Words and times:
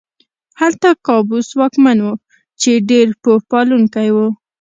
هلته 0.59 0.87
قابوس 1.07 1.47
واکمن 1.59 1.97
و 2.07 2.11
چې 2.61 2.71
ډېر 2.89 3.07
پوه 3.21 3.37
پالونکی 3.51 4.09
و. 4.11 4.17